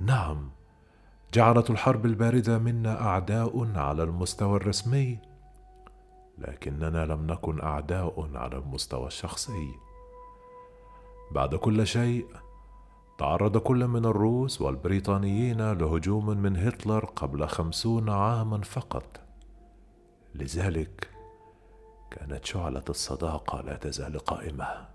نعم 0.00 0.50
جعلت 1.34 1.70
الحرب 1.70 2.06
الباردة 2.06 2.58
منا 2.58 3.00
أعداء 3.00 3.72
على 3.76 4.02
المستوى 4.02 4.56
الرسمي 4.56 5.18
لكننا 6.38 7.06
لم 7.06 7.26
نكن 7.26 7.60
أعداء 7.60 8.30
على 8.34 8.56
المستوى 8.56 9.06
الشخصي. 9.06 9.74
بعد 11.30 11.54
كل 11.54 11.86
شيء 11.86 12.26
تعرض 13.18 13.58
كل 13.58 13.86
من 13.86 14.04
الروس 14.04 14.60
والبريطانيين 14.60 15.72
لهجوم 15.72 16.26
من 16.26 16.56
هتلر 16.56 17.04
قبل 17.04 17.46
خمسون 17.48 18.10
عاما 18.10 18.60
فقط. 18.60 19.20
لذلك 20.34 21.10
كانت 22.10 22.44
شعلة 22.44 22.84
الصداقة 22.88 23.60
لا 23.60 23.76
تزال 23.76 24.18
قائمة. 24.18 24.88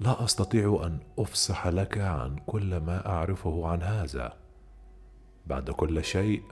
لا 0.00 0.24
أستطيع 0.24 0.80
أن 0.84 1.00
افصح 1.18 1.66
لك 1.66 1.98
عن 1.98 2.36
كل 2.46 2.76
ما 2.76 3.06
أعرفه 3.06 3.66
عن 3.66 3.82
هذا. 3.82 4.37
بعد 5.48 5.70
كل 5.70 6.04
شيء 6.04 6.42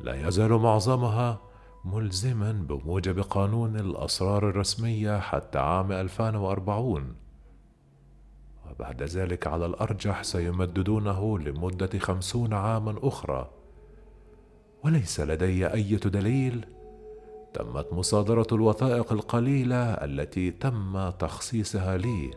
لا 0.00 0.28
يزال 0.28 0.52
معظمها 0.52 1.40
ملزما 1.84 2.52
بموجب 2.52 3.20
قانون 3.20 3.76
الأسرار 3.76 4.48
الرسمية 4.48 5.20
حتى 5.20 5.58
عام 5.58 5.92
2040 5.92 7.16
وبعد 8.70 9.02
ذلك 9.02 9.46
على 9.46 9.66
الأرجح 9.66 10.22
سيمددونه 10.22 11.38
لمدة 11.38 11.98
خمسون 11.98 12.52
عاما 12.52 12.94
أخرى. 13.02 13.50
وليس 14.84 15.20
لدي 15.20 15.66
أي 15.66 15.96
دليل 15.96 16.66
تمت 17.54 17.92
مصادرة 17.92 18.46
الوثائق 18.52 19.12
القليلة 19.12 19.76
التي 19.76 20.50
تم 20.50 21.10
تخصيصها 21.10 21.96
لي 21.96 22.30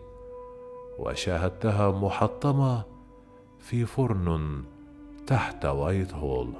وشاهدتها 0.99 1.91
محطمة 1.91 2.83
في 3.59 3.85
فرن 3.85 4.63
تحت 5.27 5.65
وايت 5.65 6.13
هول. 6.13 6.53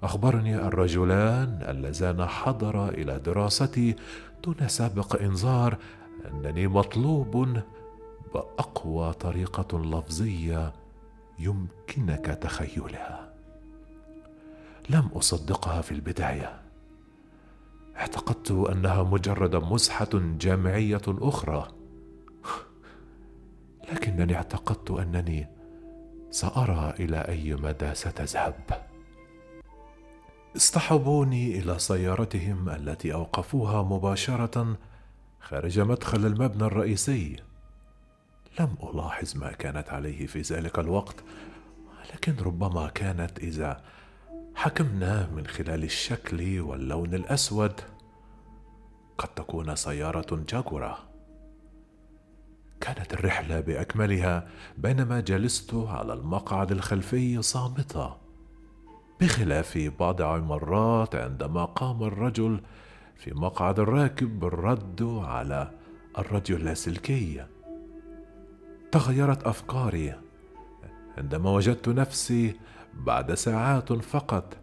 أخبرني 0.02 0.56
الرجلان 0.56 1.58
اللذان 1.68 2.26
حضرا 2.26 2.88
إلى 2.88 3.18
دراستي 3.18 3.96
دون 4.44 4.68
سابق 4.68 5.22
إنذار 5.22 5.78
أنني 6.30 6.66
مطلوب 6.66 7.60
بأقوى 8.34 9.12
طريقة 9.12 9.78
لفظية 9.78 10.72
يمكنك 11.38 12.26
تخيلها. 12.26 13.32
لم 14.90 15.08
أصدقها 15.16 15.80
في 15.80 15.92
البداية. 15.92 16.60
اعتقدت 17.96 18.50
أنها 18.50 19.02
مجرد 19.02 19.56
مزحه 19.56 20.08
جامعية 20.14 21.02
أخرى. 21.08 21.68
لكنني 23.92 24.36
اعتقدت 24.36 24.90
أنني 24.90 25.57
سأرى 26.30 26.94
إلى 27.00 27.16
أي 27.16 27.54
مدى 27.54 27.94
ستذهب. 27.94 28.54
اصطحبوني 30.56 31.58
إلى 31.58 31.78
سيارتهم 31.78 32.68
التي 32.68 33.12
أوقفوها 33.12 33.82
مباشرة 33.82 34.76
خارج 35.40 35.80
مدخل 35.80 36.26
المبنى 36.26 36.64
الرئيسي. 36.64 37.36
لم 38.60 38.76
ألاحظ 38.82 39.36
ما 39.36 39.52
كانت 39.52 39.88
عليه 39.88 40.26
في 40.26 40.40
ذلك 40.40 40.78
الوقت 40.78 41.16
لكن 42.14 42.36
ربما 42.44 42.88
كانت 42.88 43.38
إذا 43.38 43.84
حكمنا 44.54 45.28
من 45.36 45.46
خلال 45.46 45.84
الشكل 45.84 46.60
واللون 46.60 47.14
الأسود. 47.14 47.80
قد 49.18 49.28
تكون 49.28 49.76
سيارة 49.76 50.44
جاكورة. 50.48 51.07
كانت 52.80 53.14
الرحلة 53.14 53.60
بأكملها 53.60 54.48
بينما 54.78 55.20
جلست 55.20 55.74
على 55.74 56.12
المقعد 56.12 56.72
الخلفي 56.72 57.42
صامتة. 57.42 58.16
بخلاف 59.20 59.78
بضع 60.00 60.38
مرات 60.38 61.14
عندما 61.14 61.64
قام 61.64 62.02
الرجل 62.02 62.60
في 63.16 63.34
مقعد 63.34 63.80
الراكب 63.80 64.40
بالرد 64.40 65.02
على 65.02 65.70
الراديو 66.18 66.56
اللاسلكي. 66.56 67.46
تغيرت 68.92 69.42
أفكاري. 69.42 70.14
عندما 71.18 71.50
وجدت 71.50 71.88
نفسي 71.88 72.56
بعد 72.94 73.34
ساعات 73.34 73.92
فقط 73.92 74.56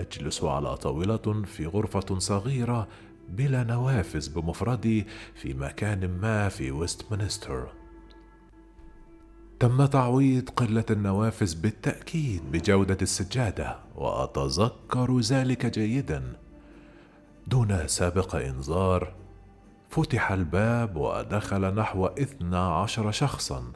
أجلس 0.00 0.44
على 0.44 0.76
طاولة 0.76 1.42
في 1.46 1.66
غرفة 1.66 2.18
صغيرة 2.18 2.88
بلا 3.28 3.62
نوافذ 3.62 4.34
بمفردي 4.34 5.06
في 5.34 5.54
مكان 5.54 6.18
ما 6.20 6.48
في 6.48 6.70
ويستمنستر 6.70 7.68
تم 9.60 9.86
تعويض 9.86 10.50
قلة 10.50 10.84
النوافذ 10.90 11.60
بالتأكيد 11.60 12.42
بجودة 12.52 12.98
السجادة 13.02 13.78
وأتذكر 13.94 15.20
ذلك 15.20 15.66
جيدا. 15.66 16.36
دون 17.46 17.88
سابق 17.88 18.36
إنذار 18.36 19.14
فتح 19.90 20.32
الباب 20.32 20.96
ودخل 20.96 21.74
نحو 21.74 22.06
اثنا 22.06 22.66
عشر 22.66 23.10
شخصا. 23.10 23.72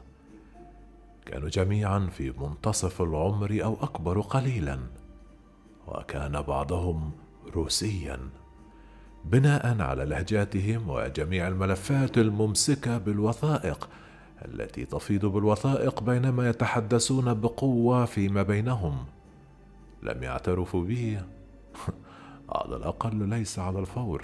كانوا 1.25 1.49
جميعا 1.49 1.99
في 1.99 2.33
منتصف 2.37 3.01
العمر 3.01 3.59
أو 3.63 3.77
أكبر 3.81 4.21
قليلا. 4.21 4.79
وكان 5.87 6.41
بعضهم 6.41 7.11
روسيا. 7.55 8.19
بناء 9.25 9.81
على 9.81 10.05
لهجاتهم 10.05 10.89
وجميع 10.89 11.47
الملفات 11.47 12.17
الممسكة 12.17 12.97
بالوثائق 12.97 13.89
التي 14.45 14.85
تفيض 14.85 15.25
بالوثائق 15.25 16.03
بينما 16.03 16.49
يتحدثون 16.49 17.33
بقوة 17.33 18.05
فيما 18.05 18.43
بينهم. 18.43 19.05
لم 20.03 20.23
يعترفوا 20.23 20.83
بي 20.83 21.17
على 22.55 22.75
الأقل 22.75 23.29
ليس 23.29 23.59
على 23.59 23.79
الفور. 23.79 24.23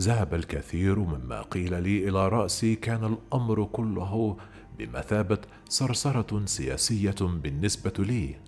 ذهب 0.00 0.34
الكثير 0.34 0.98
مما 0.98 1.42
قيل 1.42 1.82
لي 1.82 2.08
إلى 2.08 2.28
رأسي 2.28 2.74
كان 2.74 3.04
الأمر 3.04 3.64
كله 3.64 4.36
بمثابة 4.78 5.38
صرصرة 5.68 6.46
سياسية 6.46 7.16
بالنسبة 7.20 7.92
لي. 7.98 8.47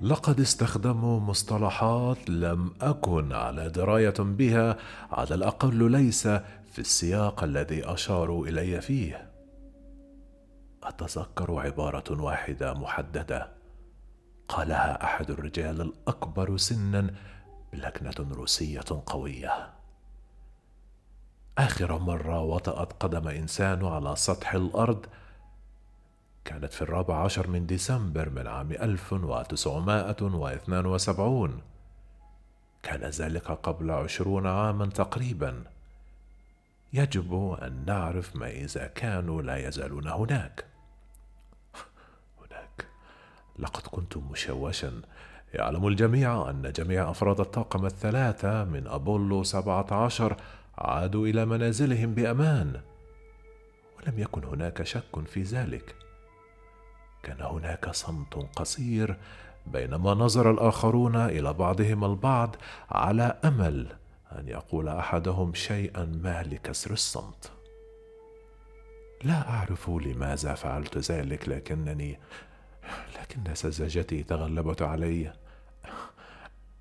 لقد 0.00 0.40
استخدموا 0.40 1.20
مصطلحات 1.20 2.30
لم 2.30 2.74
أكن 2.80 3.32
على 3.32 3.68
دراية 3.68 4.14
بها 4.18 4.76
على 5.12 5.34
الأقل 5.34 5.90
ليس 5.90 6.28
في 6.72 6.78
السياق 6.78 7.44
الذي 7.44 7.84
أشاروا 7.84 8.46
إلي 8.46 8.80
فيه. 8.80 9.30
أتذكر 10.82 11.60
عبارة 11.60 12.22
واحدة 12.22 12.74
محددة. 12.74 13.48
قالها 14.48 15.04
أحد 15.04 15.30
الرجال 15.30 15.80
الأكبر 15.80 16.56
سنا 16.56 17.10
بلكنة 17.72 18.34
روسية 18.34 19.02
قوية. 19.06 19.70
آخر 21.58 21.98
مرة 21.98 22.40
وطأت 22.40 22.92
قدم 22.92 23.28
إنسان 23.28 23.84
على 23.84 24.16
سطح 24.16 24.54
الأرض 24.54 25.06
كانت 26.46 26.72
في 26.72 26.82
الرابع 26.82 27.24
عشر 27.24 27.48
من 27.48 27.66
ديسمبر 27.66 28.30
من 28.30 28.46
عام 28.46 28.72
1972 28.72 31.60
كان 32.82 33.00
ذلك 33.00 33.50
قبل 33.50 33.90
عشرون 33.90 34.46
عاما 34.46 34.86
تقريبا. 34.86 35.64
يجب 36.92 37.56
أن 37.62 37.84
نعرف 37.86 38.36
ما 38.36 38.50
إذا 38.50 38.86
كانوا 38.86 39.42
لا 39.42 39.68
يزالون 39.68 40.08
هناك. 40.08 40.64
هناك. 42.40 42.86
لقد 43.58 43.82
كنت 43.82 44.16
مشوشا. 44.16 45.02
يعلم 45.54 45.86
الجميع 45.86 46.50
أن 46.50 46.72
جميع 46.72 47.10
أفراد 47.10 47.40
الطاقم 47.40 47.86
الثلاثة 47.86 48.64
من 48.64 48.86
أبولو 48.86 49.42
17 49.42 50.36
عادوا 50.78 51.26
إلى 51.26 51.44
منازلهم 51.44 52.14
بأمان. 52.14 52.80
ولم 53.98 54.18
يكن 54.18 54.44
هناك 54.44 54.82
شك 54.82 55.26
في 55.26 55.42
ذلك. 55.42 56.05
كان 57.26 57.42
هناك 57.42 57.90
صمت 57.90 58.34
قصير 58.56 59.16
بينما 59.66 60.14
نظر 60.14 60.50
الآخرون 60.50 61.16
إلى 61.16 61.52
بعضهم 61.52 62.04
البعض 62.04 62.56
على 62.90 63.38
أمل 63.44 63.86
أن 64.32 64.48
يقول 64.48 64.88
أحدهم 64.88 65.54
شيئا 65.54 66.04
ما 66.04 66.42
لكسر 66.42 66.92
الصمت. 66.92 67.50
لا 69.24 69.48
أعرف 69.48 69.90
لماذا 69.90 70.54
فعلت 70.54 70.98
ذلك 71.10 71.48
لكنني 71.48 72.18
لكن 73.20 73.54
سذاجتي 73.54 74.22
تغلبت 74.22 74.82
علي. 74.82 75.32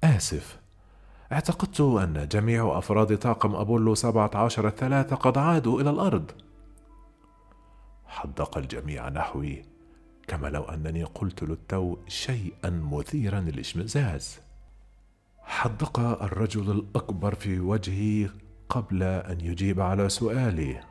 آسف. 0.03 0.59
اعتقدت 1.31 1.81
أن 1.81 2.27
جميع 2.31 2.77
أفراد 2.77 3.17
طاقم 3.17 3.55
أبولو 3.55 3.95
17 3.95 4.67
الثلاثة 4.67 5.15
قد 5.15 5.37
عادوا 5.37 5.81
إلى 5.81 5.89
الأرض. 5.89 6.31
حدق 8.07 8.57
الجميع 8.57 9.09
نحوي. 9.09 9.74
كما 10.27 10.47
لو 10.47 10.63
أنني 10.63 11.03
قلت 11.03 11.43
للتو 11.43 11.97
شيئا 12.07 12.69
مثيرا 12.69 13.39
للإشمئزاز. 13.39 14.39
حدق 15.41 15.99
الرجل 15.99 16.71
الأكبر 16.71 17.35
في 17.35 17.59
وجهي 17.59 18.29
قبل 18.69 19.03
أن 19.03 19.41
يجيب 19.41 19.81
على 19.81 20.09
سؤالي. 20.09 20.83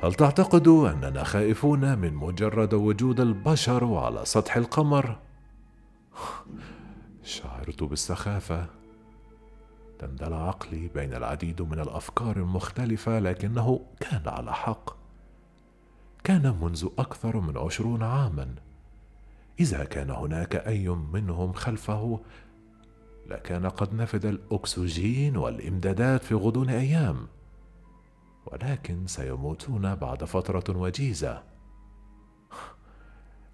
هل 0.00 0.14
تعتقد 0.14 0.68
أننا 0.68 1.24
خائفون 1.24 1.98
من 1.98 2.14
مجرد 2.14 2.74
وجود 2.74 3.20
البشر 3.20 3.94
على 3.94 4.24
سطح 4.24 4.56
القمر؟ 4.56 5.18
شعرت 7.22 7.82
بالسخافة. 7.82 8.66
تندلع 9.98 10.48
عقلي 10.48 10.88
بين 10.88 11.14
العديد 11.14 11.62
من 11.62 11.80
الأفكار 11.80 12.36
المختلفة 12.36 13.18
لكنه 13.18 13.86
كان 14.00 14.22
على 14.26 14.54
حق. 14.54 15.03
كان 16.24 16.58
منذ 16.60 16.88
أكثر 16.98 17.40
من 17.40 17.58
عشرون 17.58 18.02
عاما. 18.02 18.54
إذا 19.60 19.84
كان 19.84 20.10
هناك 20.10 20.56
أي 20.56 20.88
منهم 20.88 21.52
خلفه 21.52 22.20
لكان 23.26 23.66
قد 23.66 23.94
نفد 23.94 24.26
الأكسجين 24.26 25.36
والإمدادات 25.36 26.24
في 26.24 26.34
غضون 26.34 26.70
أيام. 26.70 27.26
ولكن 28.46 29.06
سيموتون 29.06 29.94
بعد 29.94 30.24
فترة 30.24 30.76
وجيزة. 30.76 31.42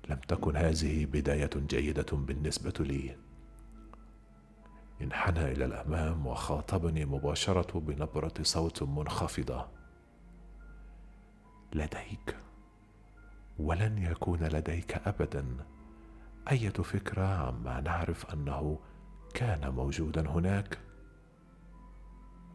لم 0.08 0.18
تكن 0.28 0.56
هذه 0.56 1.06
بداية 1.06 1.50
جيدة 1.56 2.06
بالنسبة 2.12 2.84
لي. 2.84 3.16
انحنى 5.02 5.52
إلى 5.52 5.64
الأمام 5.64 6.26
وخاطبني 6.26 7.04
مباشرة 7.04 7.80
بنبرة 7.80 8.34
صوت 8.42 8.82
منخفضة. 8.82 9.66
لديك 11.72 12.36
ولن 13.60 13.98
يكون 13.98 14.38
لديك 14.38 14.92
ابدا. 15.08 15.46
إيه 16.50 16.68
فكرة 16.70 17.26
عما 17.26 17.80
نعرف 17.80 18.32
أنه 18.34 18.78
كان 19.34 19.70
موجودا 19.74 20.30
هناك؟ 20.30 20.78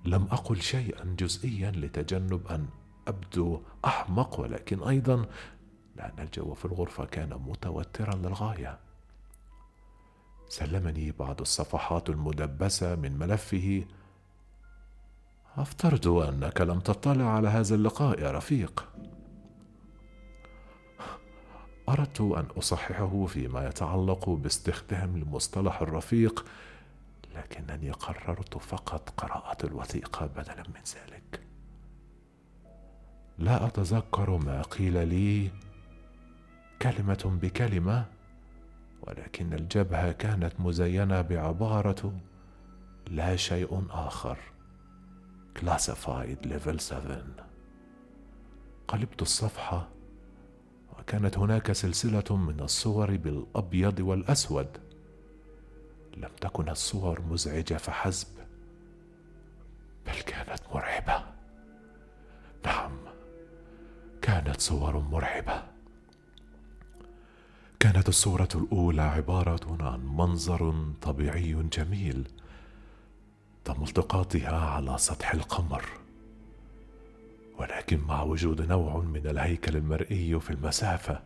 لم 0.05 0.23
أقل 0.23 0.61
شيئا 0.61 1.15
جزئيا 1.19 1.71
لتجنب 1.71 2.47
أن 2.47 2.67
أبدو 3.07 3.61
أحمق 3.85 4.39
ولكن 4.39 4.83
أيضا 4.83 5.25
لأن 5.95 6.19
الجو 6.19 6.53
في 6.53 6.65
الغرفة. 6.65 7.05
كان 7.05 7.29
متوترا 7.29 8.15
للغاية. 8.15 8.79
سلمني 10.49 11.11
بعض 11.11 11.41
الصفحات 11.41 12.09
المدبسة 12.09 12.95
من 12.95 13.17
ملفه. 13.19 13.85
أفترض 15.57 16.07
أنك 16.07 16.61
لم 16.61 16.79
تطلع 16.79 17.25
على 17.25 17.47
هذا 17.47 17.75
اللقاء 17.75 18.19
يا 18.19 18.31
رفيق. 18.31 18.89
أردت 21.89 22.21
أن 22.21 22.45
أصححه 22.57 23.25
فيما 23.25 23.67
يتعلق 23.67 24.29
باستخدام 24.29 25.15
المصطلح 25.15 25.81
الرفيق 25.81 26.45
لكنني 27.35 27.91
قررت 27.91 28.57
فقط 28.57 29.09
قراءة 29.17 29.65
الوثيقة 29.65 30.25
بدلا 30.25 30.63
من 30.67 30.81
ذلك. 30.95 31.41
لا 33.37 33.65
أتذكر 33.67 34.37
ما 34.37 34.61
قيل 34.61 35.07
لي 35.07 35.51
كلمة 36.81 37.39
بكلمة 37.41 38.05
ولكن 39.01 39.53
الجبهة 39.53 40.11
كانت 40.11 40.53
مزينة 40.59 41.21
بعبارة 41.21 42.13
لا 43.07 43.35
شيء 43.35 43.85
آخر 43.89 44.37
classified 45.59 46.47
level 46.47 46.77
7 46.77 47.23
قلبت 48.87 49.21
الصفحة 49.21 49.87
كانت 51.07 51.37
هناك 51.37 51.71
سلسلة 51.71 52.35
من 52.35 52.59
الصور 52.59 53.15
بالأبيض 53.15 53.99
والأسود. 53.99 54.77
لم 56.17 56.29
تكن 56.41 56.69
الصور 56.69 57.21
مزعجة 57.21 57.73
فحسب. 57.77 58.27
بل 60.05 60.21
كانت 60.21 60.61
مرعبة. 60.73 61.23
نعم 62.65 62.91
كانت 64.21 64.61
صور 64.61 64.97
مرعبة. 64.97 65.63
كانت 67.79 68.09
الصورة 68.09 68.49
الأولى 68.55 69.01
عبارة 69.01 69.77
عن 69.83 70.05
منظر 70.05 70.93
طبيعي 71.01 71.53
جميل 71.53 72.27
تم 73.65 73.83
التقاطها 73.83 74.57
على 74.69 74.97
سطح 74.97 75.33
القمر. 75.33 76.04
ولكن 77.57 77.99
مع 77.99 78.23
وجود 78.23 78.61
نوع 78.61 78.97
من 78.97 79.27
الهيكل 79.27 79.77
المرئي 79.77 80.39
في 80.39 80.49
المسافة 80.49 81.19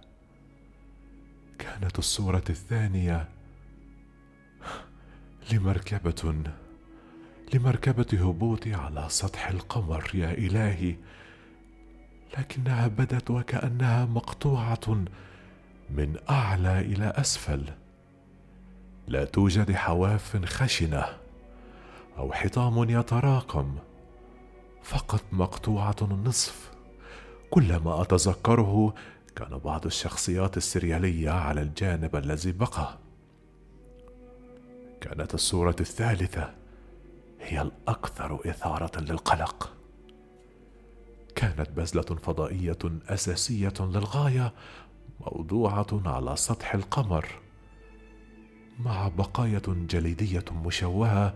كانت 1.59 1.99
الصورة 1.99 2.43
الثانية 2.49 3.27
لمركبة 5.51 6.33
لمركبة 7.53 8.29
هبوط 8.29 8.67
على 8.67 9.05
سطح 9.09 9.47
القمر 9.47 10.11
يا 10.13 10.31
إلهي. 10.31 10.95
لكنها 12.37 12.87
بدت 12.87 13.31
وكأنها 13.31 14.05
مقطوعة 14.05 15.05
من 15.89 16.15
أعلى 16.29 16.79
إلى 16.79 17.13
أسفل. 17.15 17.63
لا 19.07 19.25
توجد 19.25 19.71
حواف 19.71 20.45
خشنة 20.45 21.05
أو 22.17 22.33
حطام 22.33 22.89
يتراكم 22.89 23.77
فقط 24.83 25.21
مقطوعة 25.31 25.95
النصف. 26.01 26.71
كل 27.49 27.75
ما 27.77 28.01
أتذكره 28.01 28.93
كان 29.35 29.57
بعض 29.57 29.85
الشخصيات 29.85 30.57
السريالية 30.57 31.29
على 31.29 31.61
الجانب 31.61 32.15
الذي 32.15 32.51
بقى. 32.51 32.97
كانت 35.01 35.33
الصورة 35.33 35.75
الثالثة 35.79 36.53
هي 37.41 37.61
الأكثر 37.61 38.39
إثارة 38.49 38.99
للقلق. 38.99 39.73
كانت 41.35 41.69
بذلة 41.69 42.01
فضائية 42.01 42.77
أساسية 43.07 43.73
للغاية 43.79 44.53
موضوعة 45.19 46.01
على 46.05 46.35
سطح 46.35 46.73
القمر 46.73 47.25
مع 48.79 49.07
بقايا 49.07 49.61
جليدية 49.67 50.45
مشوهة 50.65 51.33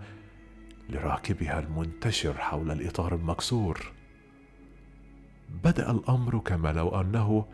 لراكبها 0.89 1.59
المنتشر 1.59 2.33
حول 2.33 2.71
الإطار 2.71 3.15
المكسور. 3.15 3.91
بدأ 5.63 5.91
الأمر 5.91 6.39
كما 6.39 6.73
لو 6.73 7.01
أنه 7.01 7.45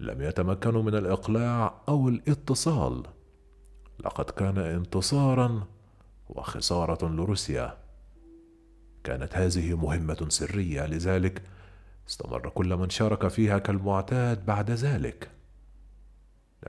لم 0.00 0.22
يتمكنوا 0.22 0.82
من 0.82 0.94
الإقلاع 0.94 1.80
أو 1.88 2.08
الاتصال. 2.08 3.02
لقد 4.04 4.30
كان 4.30 4.58
انتصارا 4.58 5.66
وخسارة 6.28 7.08
لروسيا. 7.08 7.78
كانت 9.04 9.36
هذه 9.36 9.74
مهمة 9.74 10.26
سرية 10.28 10.86
لذلك 10.86 11.42
استمر 12.08 12.48
كل 12.48 12.76
من 12.76 12.90
شارك 12.90 13.28
فيها 13.28 13.58
كالمعتاد 13.58 14.46
بعد 14.46 14.70
ذلك. 14.70 15.30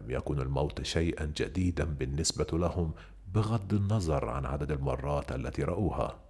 لم 0.01 0.12
يكن 0.12 0.39
الموت 0.39 0.81
شيئا 0.81 1.34
جديدا 1.38 1.84
بالنسبة 1.84 2.58
لهم 2.58 2.91
بغض 3.34 3.74
النظر 3.74 4.29
عن 4.29 4.46
عدد 4.46 4.72
المرات 4.72 5.31
التي 5.31 5.63
رأوها. 5.63 6.28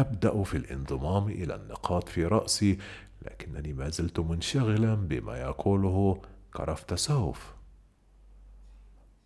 أبدأ 0.00 0.42
في 0.42 0.56
الانضمام 0.56 1.28
إلى 1.28 1.54
النقاط 1.54 2.08
في 2.08 2.24
رأسي 2.24 2.78
لكنني 3.22 3.72
ما 3.72 3.88
زلت 3.88 4.20
منشغلا 4.20 4.94
بما 4.94 5.40
يقوله 5.40 6.22
كرافتسوف 6.54 7.54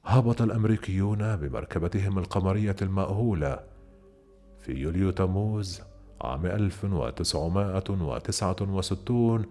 هبط 0.04 0.42
الأمريكيون 0.42 1.36
بمركبتهم 1.36 2.18
القمرية 2.18 2.76
المأهولة 2.82 3.60
في 4.60 4.72
يوليو 4.72 5.10
تموز 5.10 5.82
عام 6.20 6.46
1969 6.46 9.44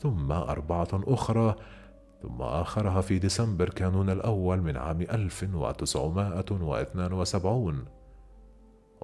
ثم 0.00 0.32
أربعة 0.32 0.88
أخرى 0.92 1.54
ثم 2.22 2.42
آخرها 2.42 3.00
في 3.00 3.18
ديسمبر 3.18 3.68
كانون 3.68 4.10
الأول 4.10 4.60
من 4.60 4.76
عام 4.76 5.00
1972 5.00 7.84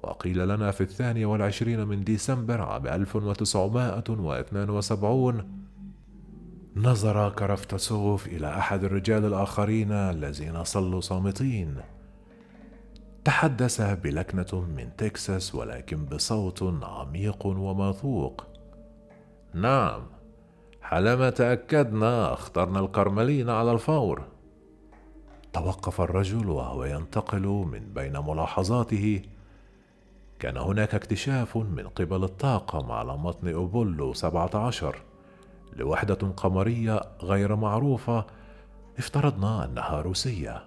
وقيل 0.03 0.47
لنا 0.47 0.71
في 0.71 0.81
الثاني 0.81 1.25
والعشرين 1.25 1.87
من 1.87 2.03
ديسمبر 2.03 2.61
عام 2.61 2.87
1972 2.87 5.67
نظر 6.75 7.29
كرفتسوف 7.29 8.27
إلى 8.27 8.47
أحد 8.47 8.83
الرجال 8.83 9.25
الآخرين 9.25 9.91
الذين 9.91 10.63
صلوا 10.63 11.01
صامتين. 11.01 11.75
تحدث 13.23 13.81
بلكنة 13.81 14.65
من 14.77 14.95
تكساس 14.97 15.55
ولكن 15.55 16.05
بصوت 16.05 16.63
عميق 16.83 17.45
وموثوق 17.45 18.45
نعم 19.53 20.01
حالما 20.81 21.29
تأكدنا 21.29 22.33
اخترنا 22.33 22.79
الكرملين 22.79 23.49
على 23.49 23.71
الفور. 23.71 24.23
توقف 25.53 26.01
الرجل 26.01 26.49
وهو 26.49 26.85
ينتقل 26.85 27.47
من 27.47 27.93
بين 27.93 28.19
ملاحظاته 28.19 29.21
كان 30.39 30.57
هناك 30.57 30.95
اكتشاف 30.95 31.57
من 31.57 31.87
قبل 31.87 32.23
الطاقم 32.23 32.91
على 32.91 33.17
متن 33.17 33.47
أبولو 33.47 34.13
17 34.13 34.95
لوحدة 35.73 36.15
قمرية 36.37 37.01
غير 37.21 37.55
معروفة 37.55 38.25
افترضنا 38.97 39.65
أنها 39.65 40.01
روسية. 40.01 40.63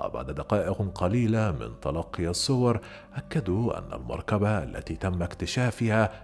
وبعد 0.00 0.30
دقائق 0.30 0.92
قليلة 0.94 1.50
من 1.50 1.80
تلقي 1.80 2.28
الصور 2.28 2.80
أكدوا 3.14 3.78
أن 3.78 3.92
المركبة 3.92 4.62
التي 4.62 4.96
تم 4.96 5.22
اكتشافها 5.22 6.22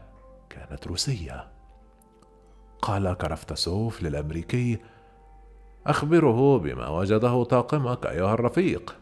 كانت 0.51 0.87
روسية. 0.87 1.49
قال 2.83 3.15
كرفتسوف 3.15 4.03
للأمريكي 4.03 4.79
أخبره 5.87 6.59
بما 6.59 6.89
وجده 6.89 7.45
طاقمك 7.45 8.07
أيها 8.07 8.35
الرفيق. 8.35 8.97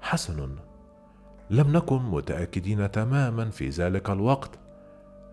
حسن. 0.00 0.69
لم 1.50 1.76
نكن 1.76 1.96
متأكدين 1.96 2.90
تماما 2.90 3.50
في 3.50 3.68
ذلك 3.68 4.10
الوقت 4.10 4.50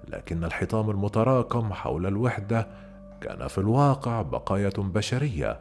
لكن 0.07 0.43
الحطام 0.43 0.89
المتراكم 0.89 1.73
حول 1.73 2.05
الوحدة 2.05 2.67
كان 3.21 3.47
في 3.47 3.57
الواقع 3.57 4.21
بقايا 4.21 4.71
بشرية 4.77 5.59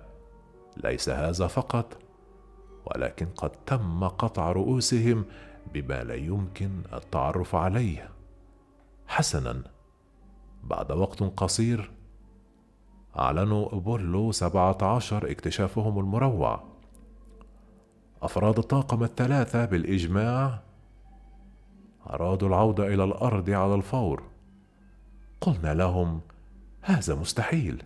ليس 0.77 1.09
هذا 1.09 1.47
فقط 1.47 1.99
ولكن 2.87 3.27
قد 3.27 3.51
تم 3.51 4.09
قطع 4.09 4.53
رؤوسهم 4.53 5.25
بما 5.75 6.05
لا 6.05 6.15
يمكن 6.15 6.71
التعرف 6.93 7.55
عليه. 7.55 8.11
حسنا 9.07 9.63
بعد 10.65 10.93
وقت 10.93 11.23
قصير 11.23 11.91
أعلنوا 13.19 13.75
أبولو 13.75 14.33
17 14.33 15.31
اكتشافهم 15.31 15.99
المروع. 15.99 16.76
أفراد 18.23 18.59
الطاقم 18.59 19.03
الثلاثة 19.03 19.65
بالإجماع 19.65 20.61
أرادوا 22.11 22.49
العودة 22.49 22.87
إلى 22.87 23.05
الأرض 23.05 23.51
على 23.51 23.75
الفور. 23.75 24.23
قلنا 25.41 25.75
لهم 25.75 26.21
هذا 26.81 27.15
مستحيل. 27.15 27.83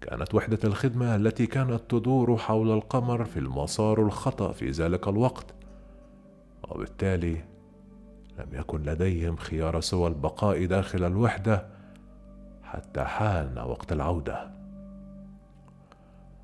كانت 0.00 0.34
وحدة 0.34 0.58
الخدمة 0.64 1.16
التي 1.16 1.46
كانت 1.46 1.80
تدور 1.88 2.36
حول 2.36 2.70
القمر 2.70 3.24
في 3.24 3.38
المسار 3.38 4.02
الخطأ 4.02 4.52
في 4.52 4.70
ذلك 4.70 5.08
الوقت. 5.08 5.54
وبالتالي 6.68 7.44
لم 8.38 8.48
يكن 8.52 8.82
لديهم 8.82 9.36
خيار 9.36 9.80
سوى 9.80 10.08
البقاء 10.08 10.64
داخل 10.64 11.04
الوحدة 11.04 11.66
حتى 12.62 13.04
حان 13.04 13.58
وقت 13.58 13.92
العودة. 13.92 14.57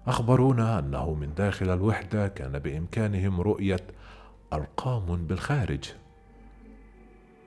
أخبرونا 0.06 0.78
أنه 0.78 1.14
من 1.14 1.34
داخل 1.34 1.70
الوحدة 1.70 2.28
كان 2.28 2.58
بإمكانهم 2.58 3.40
رؤية 3.40 3.87
أرقام 4.52 5.26
بالخارج. 5.26 5.92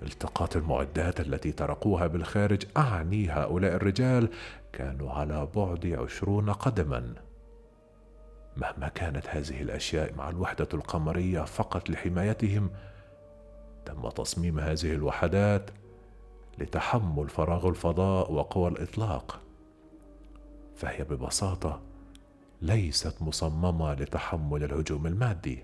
التقاط 0.01 0.55
المعدات 0.55 1.19
التي 1.19 1.51
ترقوها 1.51 2.07
بالخارج 2.07 2.63
أعني 2.77 3.29
هؤلاء 3.29 3.75
الرجال 3.75 4.29
كانوا 4.73 5.11
على 5.11 5.47
بعد 5.55 5.85
عشرون 5.85 6.49
قدما. 6.49 7.13
مهما 8.57 8.87
كانت 8.87 9.27
هذه 9.27 9.61
الأشياء 9.61 10.13
مع 10.15 10.29
الوحدة 10.29 10.67
القمرية 10.73 11.41
فقط 11.41 11.89
لحمايتهم 11.89 12.69
تم 13.85 14.09
تصميم 14.09 14.59
هذه 14.59 14.91
الوحدات 14.93 15.69
لتحمل 16.57 17.29
فراغ 17.29 17.67
الفضاء 17.67 18.31
وقوى 18.31 18.69
الإطلاق. 18.69 19.39
فهي 20.75 21.03
ببساطة 21.03 21.81
ليست 22.61 23.21
مصممة 23.21 23.93
لتحمل 23.93 24.63
الهجوم 24.63 25.07
المادي. 25.07 25.63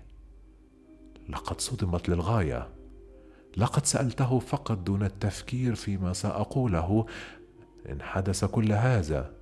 لقد 1.28 1.60
صدمت 1.60 2.08
للغاية. 2.08 2.68
لقد 3.56 3.86
سألته 3.86 4.38
فقط 4.38 4.78
دون 4.78 5.02
التفكير 5.02 5.74
فيما 5.74 6.12
سأقوله. 6.12 7.06
إن 7.88 8.02
حدث 8.02 8.44
كل 8.44 8.72
هذا 8.72 9.32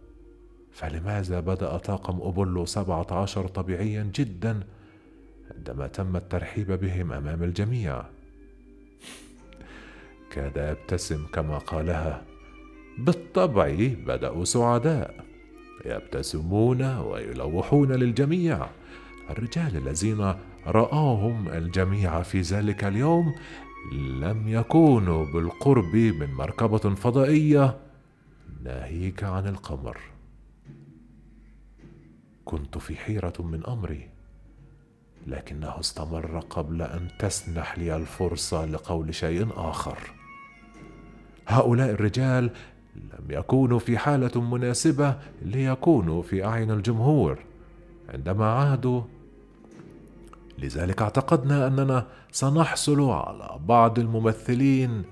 فلماذا 0.73 1.41
بدأ 1.41 1.77
طاقم 1.77 2.21
ابولو 2.21 2.65
17 2.65 3.49
طبيعيا 3.49 4.11
جدا 4.15 4.61
عندما 5.57 5.87
تم 5.87 6.17
الترحيب 6.17 6.73
بهم 6.73 7.13
أمام 7.13 7.43
الجميع؟ 7.43 8.03
كاد 10.31 10.57
يبتسم 10.57 11.27
كما 11.27 11.59
قالها. 11.59 12.23
بالطبع 12.99 13.77
بدأوا 14.07 14.45
سعداء. 14.45 15.32
يبتسمون 15.85 16.83
ويلوحون 16.83 17.93
للجميع. 17.93 18.67
الرجال 19.31 19.77
الذين 19.77 20.35
رآهم 20.67 21.49
الجميع 21.49 22.23
في 22.23 22.41
ذلك 22.41 22.85
اليوم 22.85 23.35
لم 23.93 24.49
يكونوا 24.49 25.27
بالقرب 25.27 25.97
من 25.97 26.35
مركبة 26.35 26.95
فضائية 26.95 27.79
ناهيك 28.65 29.25
عن 29.25 29.47
القمر. 29.47 29.99
كنت 32.45 32.79
في 32.79 32.97
حيرة 32.97 33.33
من 33.39 33.67
أمري 33.67 34.09
لكنه 35.27 35.81
استمر 35.81 36.39
قبل 36.51 36.83
أن 36.83 37.09
تسنح 37.19 37.79
لي 37.79 37.97
الفرصة 37.97 38.65
لقول 38.65 39.15
شيء 39.15 39.49
آخر. 39.57 39.99
هؤلاء 41.49 41.91
الرجال 41.91 42.51
لم 42.97 43.25
يكونوا 43.31 43.79
في 43.79 43.99
حالة 43.99 44.41
مناسبة 44.41 45.17
ليكونوا 45.43 46.23
في 46.23 46.45
أعين 46.45 46.71
الجمهور 46.71 47.39
عندما 48.09 48.47
عادوا. 48.47 49.03
لذلك 50.59 51.03
اعتقدنا 51.03 51.67
أننا 51.67 52.07
سنحصل 52.33 53.01
على 53.11 53.59
بعض 53.67 53.99
الممثلين 53.99 55.05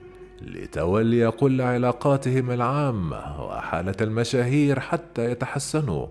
لتولي 0.43 1.31
كل 1.31 1.61
علاقاتهم 1.61 2.51
العامة 2.51 3.45
وحالة 3.45 3.97
المشاهير 4.01 4.81
حتى 4.81 5.31
يتحسنوا. 5.31 6.07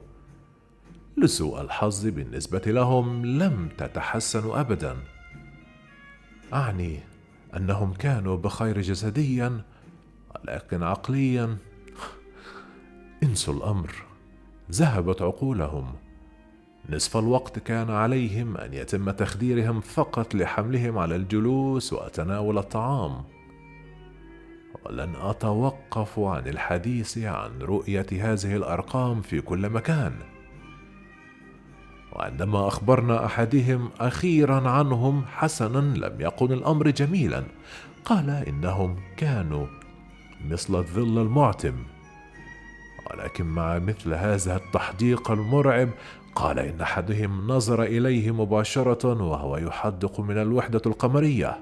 لسوء 1.18 1.62
الحظ 1.62 2.08
بالنسبة 2.08 2.62
لهم 2.66 3.26
لم 3.26 3.70
تتحسن 3.78 4.52
ابدا. 4.52 4.98
أعني 6.54 7.00
أنهم 7.58 7.94
كانوا 7.94 8.38
بخير 8.38 8.82
جسديا 8.82 9.62
ولكن 10.36 10.84
عقليا 10.84 11.58
انسوا 13.24 13.54
الأمر. 13.54 13.96
ذهبت 14.72 15.22
عقولهم. 15.22 15.94
نصف 16.90 17.18
الوقت 17.18 17.60
كان 17.60 17.90
عليهم 17.90 18.58
أن 18.58 18.74
يتم 18.74 19.12
تخديرهم 19.12 19.82
فقط 19.82 20.36
لحملهم 20.36 20.98
على 20.98 21.16
الجلوس 21.16 21.94
وتناول 21.94 22.58
الطعام. 22.58 23.24
ولن 24.86 25.16
أتوقف 25.16 26.20
عن 26.20 26.48
الحديث 26.48 27.18
عن 27.18 27.60
رؤية 27.62 28.08
هذه 28.12 28.56
الأرقام 28.56 29.22
في 29.22 29.42
كل 29.42 29.70
مكان. 29.70 30.14
وعندما 32.14 32.68
أخبرنا 32.68 33.26
أحدهم 33.26 33.90
أخيرا 34.00 34.70
عنهم 34.70 35.26
حسنا 35.26 35.98
لم 35.98 36.22
يكن 36.22 36.52
الأمر 36.52 36.90
جميلا. 36.90 37.44
قال 38.06 38.30
إنهم 38.30 38.96
كانوا 39.18 39.68
مثل 40.46 40.76
الظل 40.76 41.22
المعتم. 41.22 41.76
ولكن 43.12 43.46
مع 43.46 43.80
مثل 43.80 44.14
هذا 44.14 44.56
التحديق 44.56 45.32
المرعب 45.32 45.90
قال 46.36 46.60
إن 46.60 46.82
أحدهم 46.82 47.48
نظر 47.48 47.84
إليه 47.84 48.32
مباشرة 48.32 49.24
وهو 49.24 49.58
يحدق 49.58 50.20
من 50.20 50.38
الوحدة 50.38 50.82
القمرية. 50.86 51.60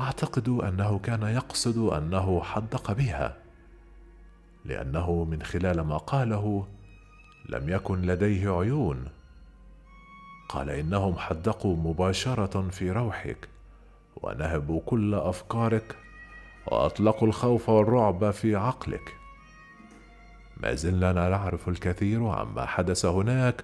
أعتقد 0.00 0.48
أنه 0.48 0.98
كان 0.98 1.22
يقصد 1.22 1.78
أنه 1.78 2.40
حدق 2.42 2.92
بها 2.92 3.36
لأنه 4.64 5.24
من 5.24 5.42
خلال 5.42 5.80
ما 5.80 5.96
قاله 5.96 6.66
لم 7.48 7.68
يكن 7.68 8.02
لديه 8.02 8.58
عيون. 8.58 9.04
قال 10.48 10.70
إنهم 10.70 11.16
حدقوا 11.18 11.76
مباشرة 11.76 12.68
في 12.70 12.90
روحك 12.90 13.48
ونهبوا 14.22 14.80
كل 14.86 15.14
أفكارك 15.14 15.96
وأطلقوا 16.70 17.28
الخوف 17.28 17.68
والرعب 17.68 18.30
في 18.30 18.56
عقلك. 18.56 19.14
ما 20.56 20.74
زلنا 20.74 21.12
لا 21.12 21.28
نعرف 21.28 21.68
الكثير 21.68 22.26
عما 22.26 22.66
حدث 22.66 23.06
هناك 23.06 23.62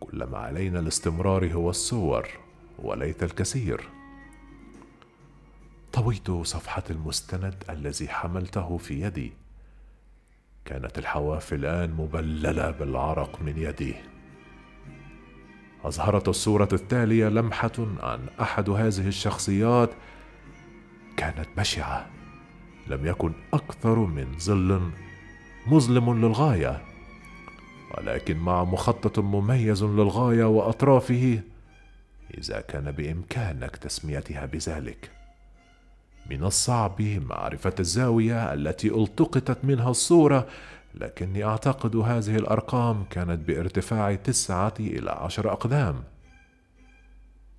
كل 0.00 0.24
ما 0.24 0.38
علينا 0.38 0.78
الاستمرار 0.78 1.52
هو 1.52 1.70
الصور 1.70 2.28
وليت 2.78 3.22
الكثير. 3.22 3.88
طويت 5.92 6.30
صفحة 6.30 6.82
المستند 6.90 7.64
الذي 7.70 8.08
حملته 8.08 8.76
في 8.78 9.00
يدي. 9.00 9.32
كانت 10.64 10.98
الحواف 10.98 11.52
الآن 11.52 11.90
مبللة 11.90 12.70
بالعرق 12.70 13.42
من 13.42 13.58
يدي. 13.58 13.94
أظهرت 15.84 16.28
الصورة 16.28 16.68
التالية 16.72 17.28
لمحة 17.28 17.72
عن 17.78 18.26
أحد 18.40 18.70
هذه 18.70 19.08
الشخصيات. 19.08 19.90
كانت 21.16 21.48
بشعة. 21.56 22.10
لم 22.86 23.06
يكن 23.06 23.32
أكثر 23.52 23.98
من 23.98 24.38
ظل 24.38 24.90
مظلم 25.66 26.18
للغاية 26.24 26.82
ولكن 27.98 28.36
مع 28.36 28.64
مخطط 28.64 29.18
مميز 29.18 29.84
للغاية 29.84 30.44
وأطرافه 30.44 31.40
إذا 32.38 32.60
كان 32.60 32.90
بإمكانك 32.90 33.76
تسميتها 33.76 34.46
بذلك. 34.46 35.10
من 36.30 36.44
الصعب 36.44 37.02
معرفة 37.02 37.74
الزاوية 37.80 38.52
التي 38.54 38.88
التقطت 38.88 39.64
منها 39.64 39.90
الصورة 39.90 40.46
لكني 40.94 41.44
أعتقد 41.44 41.96
هذه 41.96 42.36
الأرقام 42.36 43.04
كانت 43.04 43.48
بارتفاع 43.48 44.14
تسعة 44.14 44.74
إلى 44.80 45.10
عشر 45.10 45.52
أقدام. 45.52 46.02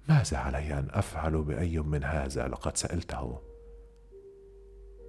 ماذا 0.09 0.37
علي 0.37 0.79
أن 0.79 0.87
أفعل 0.91 1.41
بأي 1.41 1.79
من 1.79 2.03
هذا؟ 2.03 2.47
لقد 2.47 2.77
سألته. 2.77 3.39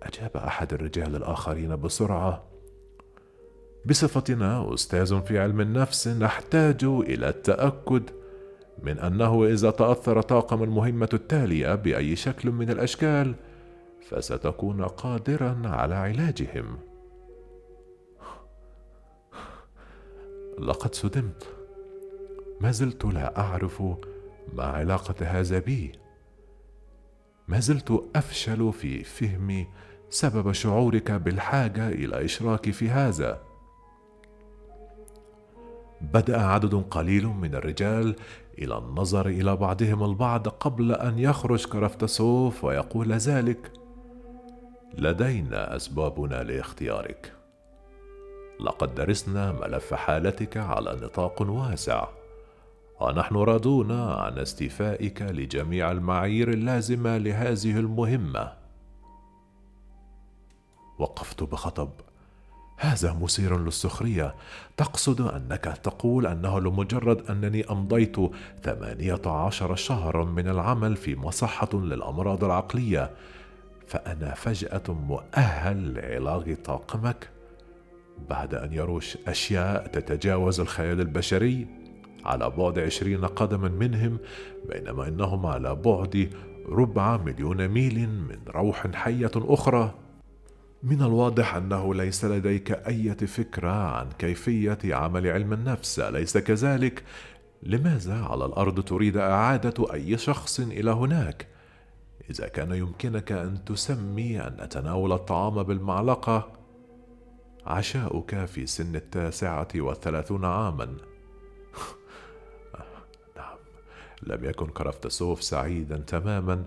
أجاب 0.02 0.36
أحد 0.36 0.72
الرجال 0.72 1.16
الآخرين 1.16 1.76
بسرعة. 1.76 2.44
بصفتنا 3.86 4.74
أستاذ 4.74 5.20
في 5.22 5.38
علم 5.38 5.60
النفس 5.60 6.08
نحتاج 6.08 6.84
إلى 6.84 7.28
التأكد 7.28 8.10
من 8.82 8.98
أنه 8.98 9.44
إذا 9.44 9.70
تأثر 9.70 10.22
طاقم 10.22 10.62
المهمة 10.62 11.08
التالية 11.14 11.74
بأي 11.74 12.16
شكل 12.16 12.50
من 12.50 12.70
الأشكال 12.70 13.34
فستكون 14.08 14.82
قادرا 14.84 15.62
على 15.64 15.94
علاجهم. 15.94 16.78
لقد 20.58 20.94
صدمت. 20.94 21.46
ما 22.60 22.70
زلت 22.70 23.04
لا 23.04 23.40
أعرف 23.40 23.82
ما 24.52 24.64
علاقة 24.64 25.14
هذا 25.26 25.58
بي. 25.58 25.92
ما 27.48 27.60
زلت 27.60 28.02
أفشل 28.16 28.72
في 28.72 29.04
فهم 29.04 29.66
سبب 30.10 30.52
شعورك 30.52 31.10
بالحاجة 31.10 31.88
إلى 31.88 32.24
اشراكي 32.24 32.72
في 32.72 32.90
هذا. 32.90 33.42
بدأ 36.00 36.40
عدد 36.40 36.74
قليل 36.74 37.26
من 37.26 37.54
الرجال 37.54 38.16
إلى 38.58 38.78
النظر 38.78 39.26
إلى 39.26 39.56
بعضهم 39.56 40.04
البعض 40.04 40.48
قبل 40.48 40.92
أن 40.92 41.18
يخرج 41.18 41.66
كرفتسوف 41.66 42.64
ويقول 42.64 43.12
ذلك 43.12 43.72
لدينا 44.94 45.76
أسبابنا 45.76 46.42
لاختيارك. 46.42 47.32
لقد 48.60 48.94
درسنا 48.94 49.52
ملف 49.52 49.94
حالتك 49.94 50.56
على 50.56 50.98
نطاق 51.02 51.42
واسع. 51.42 52.06
ونحن 53.00 53.36
راضون 53.36 53.92
عن 53.92 54.38
استيفائك 54.38 55.22
لجميع 55.22 55.92
المعايير 55.92 56.50
اللازمة 56.52 57.18
لهذه 57.18 57.78
المهمة. 57.78 58.52
وقفت 60.98 61.42
بخطب. 61.42 61.90
هذا 62.76 63.12
مثير 63.12 63.58
للسخرية. 63.58 64.34
تقصد 64.76 65.20
أنك 65.20 65.64
تقول 65.82 66.26
أنه 66.26 66.60
لمجرد 66.60 67.30
أنني 67.30 67.70
أمضيت 67.70 68.16
ثمانية 68.62 69.26
عشر 69.26 69.74
شهرا 69.74 70.24
من 70.24 70.48
العمل 70.48 70.96
في 70.96 71.16
مصحة 71.16 71.68
للأمراض 71.72 72.44
العقلية 72.44 73.10
فأنا 73.86 74.34
فجأة 74.34 74.82
مؤهل 74.88 75.94
لعلاج 75.94 76.56
طاقمك. 76.62 77.28
بعد 78.28 78.54
أن 78.54 78.72
يروش 78.72 79.18
أشياء 79.26 79.86
تتجاوز 79.86 80.60
الخيال 80.60 81.00
البشري 81.00 81.85
على 82.26 82.50
بعد 82.50 82.78
عشرين 82.78 83.24
قدما 83.24 83.68
منهم 83.68 84.18
بينما 84.68 85.08
إنهم 85.08 85.46
على 85.46 85.74
بعد 85.74 86.30
ربع 86.68 87.16
مليون 87.16 87.68
ميل 87.68 88.08
من 88.08 88.38
روح 88.48 88.86
حية 88.94 89.30
أخرى. 89.36 89.94
من 90.82 91.02
الواضح 91.02 91.54
أنه 91.54 91.94
ليس 91.94 92.24
لديك 92.24 92.70
أي 92.72 93.14
فكرة 93.14 93.70
عن 93.70 94.08
كيفية 94.18 94.78
عمل 94.84 95.26
علم 95.26 95.52
النفس 95.52 95.98
اليس 95.98 96.38
كذلك؟ 96.38 97.04
لماذا 97.62 98.22
على 98.22 98.44
الأرض 98.44 98.80
تريد 98.80 99.16
إعادة 99.16 99.94
أي 99.94 100.18
شخص 100.18 100.60
إلى 100.60 100.90
هناك؟ 100.90 101.46
إذا 102.30 102.48
كان 102.48 102.72
يمكنك 102.72 103.32
أن 103.32 103.64
تسمي 103.64 104.40
أن 104.40 104.56
نتناول 104.60 105.12
الطعام 105.12 105.62
بالمعلقة. 105.62 106.52
عشاؤك 107.66 108.44
في 108.44 108.66
سن 108.66 108.96
التاسعة 108.96 109.68
والثلاثون 109.76 110.44
عاما. 110.44 110.96
لم 114.22 114.44
يكن 114.44 114.66
كرافتسوف 114.66 115.42
سعيدا 115.42 115.96
تماما 115.96 116.64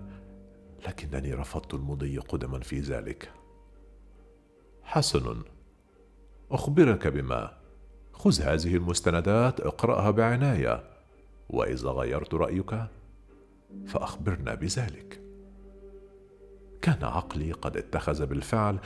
لكنني 0.87 1.33
رفضت 1.33 1.73
المضي 1.73 2.17
قدما 2.17 2.59
في 2.59 2.79
ذلك. 2.79 3.31
حسن 4.83 5.41
أخبرك 6.51 7.07
بما؟ 7.07 7.57
خذ 8.13 8.41
هذه 8.41 8.75
المستندات 8.75 9.61
اقرأها 9.61 10.11
بعناية. 10.11 10.83
وإذا 11.49 11.89
غيرت 11.89 12.33
رأيك 12.33 12.83
فأخبرنا 13.87 14.55
بذلك. 14.55 15.21
كان 16.81 17.03
عقلي 17.03 17.51
قد 17.51 17.77
اتخذ 17.77 18.25
بالفعل 18.25 18.79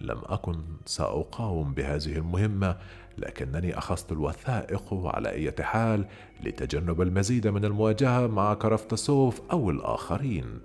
لم 0.00 0.20
أكن 0.24 0.62
سأقاوم 0.86 1.74
بهذه 1.74 2.16
المهمة. 2.16 2.78
لكنني 3.18 3.78
أخذت 3.78 4.12
الوثائق 4.12 4.94
على 4.94 5.30
أي 5.30 5.52
حال 5.60 6.06
لتجنب 6.44 7.02
المزيد 7.02 7.46
من 7.46 7.64
المواجهة 7.64 8.26
مع 8.26 8.54
كرفتسوف 8.54 9.40
أو 9.52 9.70
الآخرين. 9.70 10.60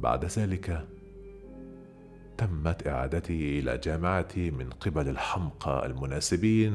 بعد 0.00 0.24
ذلك 0.24 0.86
تمت 2.38 2.86
إعادتي 2.86 3.58
إلى 3.58 3.78
جامعتي 3.78 4.50
من 4.50 4.70
قبل 4.70 5.08
الحمقى 5.08 5.86
المناسبين 5.86 6.74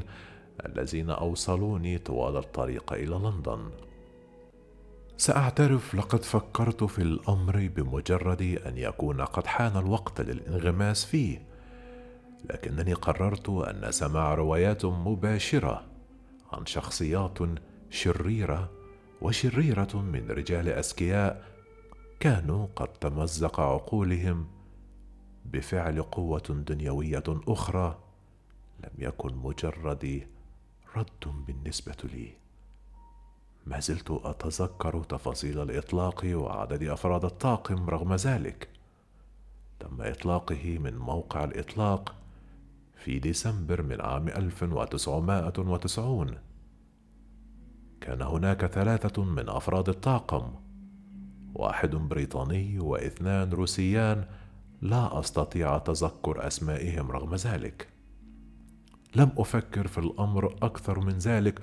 الذين 0.66 1.10
أوصلوني 1.10 1.98
طوال 1.98 2.38
الطريق 2.38 2.94
إلى 2.94 3.16
لندن. 3.16 3.70
سأعترف 5.18 5.96
لقد 5.96 6.24
فكرت 6.24 6.84
في 6.84 7.00
الأمر 7.00 7.70
بمجرد 7.76 8.42
أن 8.42 8.78
يكون 8.78 9.22
قد 9.22 9.48
حان 9.48 9.78
الوقت 9.78 10.22
للانغماس 10.22 11.06
فيه. 11.06 11.55
لكنني 12.50 12.94
قررت 12.94 13.50
أن 13.50 13.92
سماع 13.92 14.34
روايات 14.34 14.86
مباشرة 14.86 15.86
عن 16.54 16.66
شخصيات 16.66 17.38
شريرة 17.90 18.72
وشريرة 19.22 20.02
من 20.02 20.32
رجال 20.32 20.70
أذكياء 20.70 21.44
كانوا 22.20 22.68
قد 22.76 22.88
تمزق 22.88 23.60
عقولهم 23.60 24.48
بفعل 25.46 26.02
قوة 26.02 26.64
دنيوية 26.68 27.24
أخرى 27.28 28.00
لم 28.84 28.92
يكن 28.98 29.36
مجرد 29.36 30.28
رد 30.96 31.46
بالنسبة 31.48 31.98
لي. 32.04 32.34
ما 33.66 33.80
زلت 33.80 34.12
أتذكر 34.12 35.04
تفاصيل 35.04 35.62
الإطلاق 35.62 36.22
وعدد 36.26 36.84
أفراد 36.84 37.26
الطاقم 37.26 37.90
رغم 37.90 38.16
ذلك. 38.16 38.70
تم 39.80 40.02
إطلاقه 40.02 40.78
من 40.78 40.98
موقع 40.98 41.44
الإطلاق 41.44 42.16
في 43.06 43.20
ديسمبر 43.20 43.82
من 43.82 44.02
عام 44.02 44.28
1990 44.28 46.32
كان 48.02 48.22
هناك 48.22 48.66
ثلاثة 48.66 49.24
من 49.24 49.50
أفراد 49.50 49.90
الطاقم 49.90 50.52
واحد 51.54 51.96
بريطاني 51.96 52.80
واثنان 52.80 53.50
روسيان 53.50 54.26
لا 54.82 55.20
أستطيع 55.20 55.78
تذكر 55.78 56.48
أسمائهم 56.48 57.12
رغم 57.12 57.36
ذلك. 57.36 57.88
لم 59.16 59.32
أفكر 59.38 59.88
في 59.88 59.98
الأمر 59.98 60.56
أكثر 60.62 61.00
من 61.00 61.18
ذلك 61.18 61.60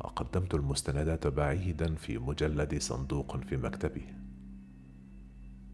وقدمت 0.00 0.54
المستندات 0.54 1.26
بعيدا 1.26 1.94
في 1.94 2.18
مجلد 2.18 2.80
صندوق 2.80 3.36
في 3.36 3.56
مكتبي. 3.56 4.23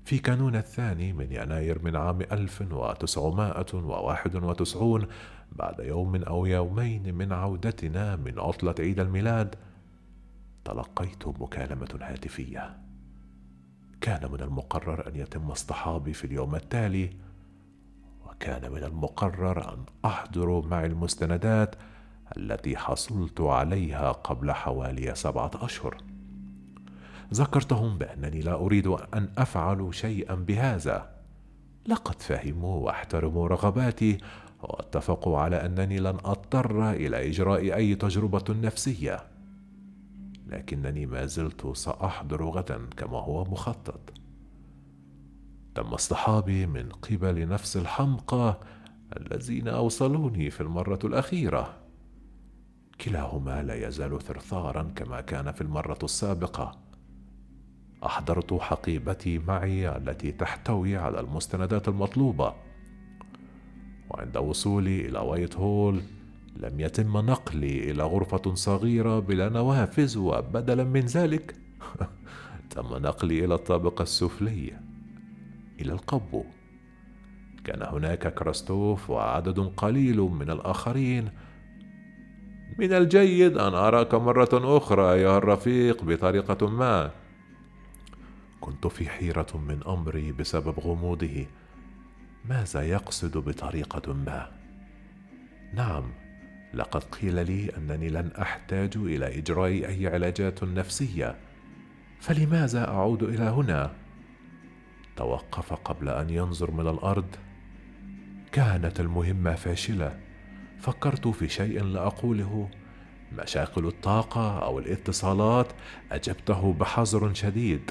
في 0.04 0.18
كانون 0.18 0.56
الثاني 0.56 1.12
من 1.12 1.32
يناير 1.32 1.84
من 1.84 1.96
عام 1.96 2.20
1991 2.20 5.06
بعد 5.52 5.80
يوم 5.80 6.22
أو 6.22 6.46
يومين 6.46 7.14
من 7.14 7.32
عودتنا 7.32 8.16
من 8.16 8.38
عطلة 8.38 8.74
عيد 8.78 9.00
الميلاد 9.00 9.54
تلقيت 10.64 11.28
مكالمة 11.28 11.98
هاتفية. 12.00 12.78
كان 14.00 14.32
من 14.32 14.40
المقرر 14.40 15.08
أن 15.08 15.16
يتم 15.16 15.50
اصطحابي 15.50 16.12
في 16.12 16.24
اليوم 16.24 16.54
التالي 16.54 17.10
وكان 18.26 18.72
من 18.72 18.84
المقرر 18.84 19.74
أن 19.74 19.84
أحضر 20.04 20.66
معي 20.66 20.86
المستندات 20.86 21.74
التي 22.36 22.76
حصلت 22.76 23.40
عليها 23.40 24.12
قبل 24.12 24.52
حوالي 24.52 25.14
سبعة 25.14 25.50
أشهر. 25.54 25.96
ذكرتهم 27.34 27.98
بأنني 27.98 28.40
لا 28.40 28.54
أريد 28.54 28.86
أن 28.86 29.28
أفعل 29.38 29.88
شيئا 29.94 30.34
بهذا. 30.34 31.10
لقد 31.86 32.22
فهموا 32.22 32.84
وأحترموا 32.84 33.48
رغباتي 33.48 34.18
واتفقوا 34.62 35.38
على 35.38 35.56
أنني 35.56 35.98
لن 35.98 36.18
أضطر 36.24 36.90
إلى 36.90 37.28
إجراء 37.28 37.76
أي 37.76 37.94
تجربة 37.94 38.44
نفسية. 38.48 39.20
لكنني 40.46 41.06
ما 41.06 41.26
زلت 41.26 41.66
سأحضر 41.76 42.44
غدا 42.44 42.80
كما 42.96 43.18
هو 43.18 43.44
مخطط. 43.44 44.00
تم 45.74 45.86
اصطحابي 45.86 46.66
من 46.66 46.88
قبل 46.88 47.48
نفس 47.48 47.76
الحمقى 47.76 48.60
الذين 49.16 49.68
أوصلوني 49.68 50.50
في 50.50 50.60
المرة 50.60 50.98
الأخيرة. 51.04 51.76
كلاهما 53.00 53.62
لا 53.62 53.88
يزال 53.88 54.22
ثرثارا 54.22 54.92
كما 54.96 55.20
كان 55.20 55.52
في 55.52 55.60
المرة 55.60 55.98
السابقة. 56.02 56.89
أحضرت 58.06 58.54
حقيبتي 58.54 59.38
معي 59.38 59.96
التي 59.96 60.32
تحتوي 60.32 60.96
على 60.96 61.20
المستندات 61.20 61.88
المطلوبة. 61.88 62.54
وعند 64.10 64.36
وصولي 64.36 65.08
إلى 65.08 65.18
وايت 65.18 65.56
هول 65.56 66.00
لم 66.56 66.80
يتم 66.80 67.16
نقلي 67.18 67.90
إلى 67.90 68.02
غرفة 68.02 68.54
صغيرة 68.54 69.18
بلا 69.18 69.48
نوافذ 69.48 70.18
وبدلا 70.18 70.84
من 70.84 71.00
ذلك. 71.00 71.54
تم 72.70 72.96
نقلي 72.96 73.44
إلى 73.44 73.54
الطابق 73.54 74.00
السفلي 74.00 74.72
إلى 75.80 75.92
القبو. 75.92 76.44
كان 77.64 77.82
هناك 77.82 78.34
كراستوف 78.34 79.10
وعدد 79.10 79.60
قليل 79.76 80.20
من 80.20 80.50
الآخرين. 80.50 81.28
من 82.78 82.92
الجيد 82.92 83.58
أن 83.58 83.74
أراك 83.74 84.14
مرة 84.14 84.76
أخرى 84.76 85.12
ايها 85.12 85.38
الرفيق 85.38 86.04
بطريقة 86.04 86.68
ما. 86.68 87.10
كنت 88.60 88.86
في 88.86 89.08
حيرة 89.08 89.56
من 89.68 89.80
أمري 89.86 90.32
بسبب 90.32 90.80
غموضه. 90.80 91.46
ماذا 92.44 92.82
يقصد 92.82 93.38
بطريقة 93.38 94.12
ما؟ 94.12 94.52
نعم 95.74 96.12
لقد 96.74 97.04
قيل 97.04 97.46
لي 97.46 97.76
أنني 97.76 98.08
لن 98.08 98.30
أحتاج 98.40 98.96
إلى 98.96 99.38
إجراء 99.38 99.70
أي 99.70 100.06
علاجات 100.06 100.64
نفسية. 100.64 101.36
فلماذا 102.20 102.88
أعود 102.88 103.22
إلى 103.22 103.44
هنا؟ 103.44 103.92
توقف 105.16 105.72
قبل 105.72 106.08
أن 106.08 106.30
ينظر 106.30 106.70
من 106.70 106.88
الأرض. 106.88 107.36
كانت 108.52 109.00
المهمة 109.00 109.54
فاشلة. 109.54 110.20
فكرت 110.78 111.28
في 111.28 111.48
شيء 111.48 111.84
لاقوله 111.84 112.68
مشاكل 113.32 113.86
الطاقة 113.86 114.58
أو 114.58 114.78
الاتصالات 114.78 115.72
أجبته 116.12 116.72
بحذر 116.72 117.34
شديد. 117.34 117.90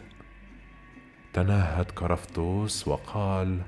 تنهد 1.34 1.92
كرفتوس 1.92 2.88
وقال 2.88 3.60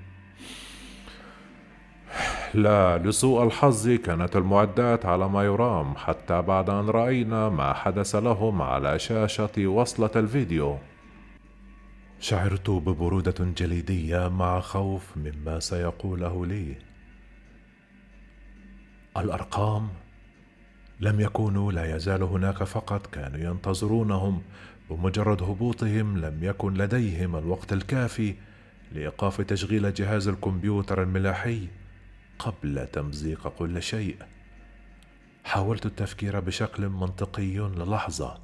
لا 2.54 2.98
لسوء 2.98 3.44
الحظ 3.44 3.90
كانت 3.90 4.36
المعدات 4.36 5.06
على 5.06 5.30
ما 5.30 5.44
يرام 5.44 5.96
حتى 5.96 6.42
بعد 6.42 6.70
أن 6.70 6.90
رأينا 6.90 7.50
ما 7.50 7.74
حدث 7.74 8.16
لهم 8.16 8.62
على 8.62 9.00
شاشة 9.00 9.68
وصلة 9.68 10.12
الفيديو. 10.16 10.78
شعرت 12.20 12.70
ببرودة 12.70 13.46
جليدية 13.58 14.28
مع 14.28 14.60
خوف 14.60 15.18
مما 15.18 15.60
سيقوله 15.60 16.46
لي. 16.46 16.76
الأرقام 19.18 19.90
لم 21.00 21.20
يكونوا 21.20 21.72
لا 21.72 21.96
يزال 21.96 22.24
هناك 22.24 22.64
فقط 22.64 23.08
كانوا 23.08 23.40
ينتظرونهم 23.40 24.42
بمجرد 24.92 25.44
هبوطهم 25.44 26.18
لم 26.18 26.44
يكن 26.44 26.74
لديهم 26.74 27.36
الوقت 27.36 27.74
الكافي 27.74 28.36
لإيقاف 28.92 29.42
تشغيل 29.42 29.94
جهاز 29.94 30.28
الكمبيوتر 30.28 31.04
الملاحي 31.04 31.68
قبل 32.40 32.88
تمزيق 32.88 33.48
كل 33.48 33.82
شيء. 33.84 34.18
حاولت 35.44 35.86
التفكير 35.86 36.40
بشكل 36.40 36.90
منطقي 36.90 37.58
للحظة. 37.58 38.40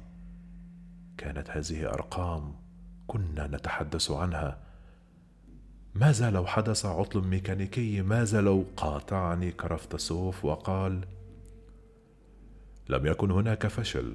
كانت 1.18 1.50
هذه 1.50 1.86
أرقام 1.86 2.54
كنا 3.06 3.46
نتحدث 3.46 4.10
عنها. 4.10 4.58
ماذا 5.94 6.30
لو 6.30 6.46
حدث 6.46 6.86
عطل 6.86 7.20
ميكانيكي؟ 7.20 8.02
ماذا 8.02 8.40
لو 8.40 8.64
قاطعني 8.76 9.52
كرفتسوف 9.52 10.44
وقال 10.44 11.04
لم 12.88 13.06
يكن 13.06 13.30
هناك 13.30 13.66
فشل. 13.66 14.14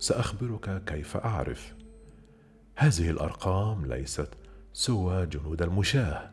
سأخبرك 0.00 0.84
كيف 0.84 1.16
أعرف. 1.16 1.74
هذه 2.76 3.10
الأرقام 3.10 3.86
ليست 3.86 4.28
سوى 4.72 5.26
جنود 5.26 5.62
المشاة. 5.62 6.30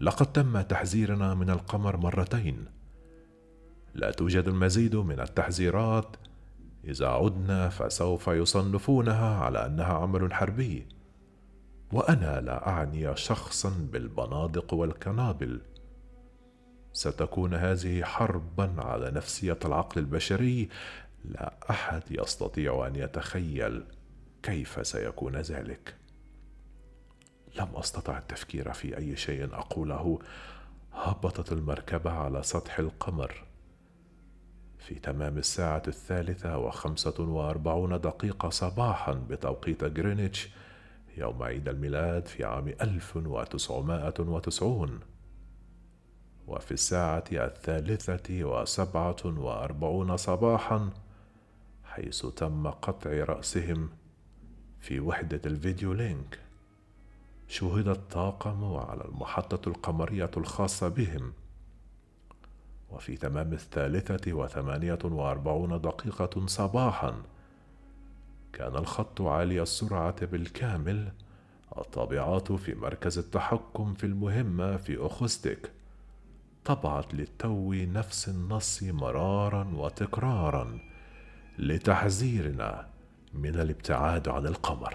لقد 0.00 0.32
تم 0.32 0.60
تحذيرنا 0.60 1.34
من 1.34 1.50
القمر 1.50 1.96
مرتين. 1.96 2.64
لا 3.94 4.10
توجد 4.10 4.48
المزيد 4.48 4.96
من 4.96 5.20
التحذيرات. 5.20 6.16
إذا 6.84 7.08
عدنا 7.08 7.68
فسوف 7.68 8.28
يصنفونها 8.28 9.36
على 9.38 9.66
أنها 9.66 9.92
عمل 9.94 10.34
حربي. 10.34 10.86
وأنا 11.92 12.40
لا 12.40 12.68
أعني 12.68 13.16
شخصا 13.16 13.88
بالبنادق 13.92 14.74
والقنابل 14.74 15.60
ستكون 16.92 17.54
هذه 17.54 18.02
حربا 18.02 18.74
على 18.78 19.10
نفسية 19.10 19.58
العقل 19.64 20.00
البشري 20.00 20.68
لا 21.24 21.54
أحد 21.70 22.02
يستطيع 22.10 22.86
أن 22.86 22.96
يتخيل 22.96 23.84
كيف 24.42 24.86
سيكون 24.86 25.36
ذلك. 25.36 25.94
لم 27.58 27.68
أستطع 27.74 28.18
التفكير 28.18 28.72
في 28.72 28.96
أي 28.96 29.16
شيء 29.16 29.54
أقوله. 29.54 30.18
هبطت 30.92 31.52
المركبة 31.52 32.10
على 32.10 32.42
سطح 32.42 32.78
القمر. 32.78 33.44
في 34.78 34.94
تمام 34.94 35.38
الساعة 35.38 35.82
الثالثة 35.88 36.58
وخمسة 36.58 37.14
وأربعون 37.18 38.00
دقيقة 38.00 38.48
صباحا 38.48 39.12
بتوقيت 39.12 39.84
غرينتش 39.84 40.48
يوم 41.16 41.42
عيد 41.42 41.68
الميلاد 41.68 42.26
في 42.26 42.44
عام 42.44 42.68
1990 42.68 45.00
وفي 46.46 46.72
الساعة 46.72 47.24
الثالثة 47.32 48.44
وسبعة 48.44 49.16
وأربعون 49.24 50.16
صباحا 50.16 50.90
حيث 51.94 52.26
تم 52.26 52.70
قطع 52.70 53.10
رأسهم 53.10 53.88
في 54.80 55.00
وحدة 55.00 55.40
الفيديو 55.46 55.92
لينك. 55.92 56.38
شوهد 57.48 57.88
الطاقم 57.88 58.64
على 58.74 59.04
المحطة 59.04 59.68
القمرية 59.68 60.30
الخاصة 60.36 60.88
بهم. 60.88 61.32
وفي 62.90 63.16
تمام 63.16 63.52
الثالثة 63.52 64.32
وثمانية 64.32 64.98
وأربعون 65.04 65.80
دقيقة 65.80 66.46
صباحا 66.46 67.22
كان 68.52 68.76
الخط 68.76 69.22
عالي 69.22 69.62
السرعة 69.62 70.26
بالكامل 70.26 71.12
الطابعات 71.78 72.52
في 72.52 72.74
مركز 72.74 73.18
التحكم 73.18 73.94
في 73.94 74.04
المهمة 74.04 74.76
في 74.76 75.06
أخوستيك. 75.06 75.70
طبعت 76.64 77.14
للتو 77.14 77.72
نفس 77.72 78.28
النص 78.28 78.82
مرارا 78.82 79.72
وتكرارا. 79.74 80.93
لتحذيرنا 81.58 82.88
من 83.34 83.60
الابتعاد 83.60 84.28
عن 84.28 84.46
القمر. 84.46 84.94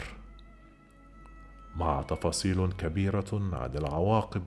مع 1.75 2.01
تفاصيل 2.01 2.71
كبيرة 2.71 3.49
عن 3.53 3.75
العواقب 3.75 4.43